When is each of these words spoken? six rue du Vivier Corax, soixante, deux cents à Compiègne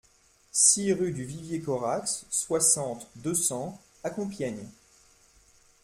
six 0.51 0.93
rue 0.93 1.11
du 1.11 1.23
Vivier 1.25 1.61
Corax, 1.61 2.25
soixante, 2.31 3.05
deux 3.17 3.35
cents 3.35 3.79
à 4.03 4.09
Compiègne 4.09 4.65